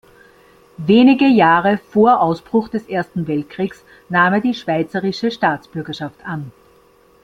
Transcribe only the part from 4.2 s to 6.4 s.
er die schweizerische Staatsbürgerschaft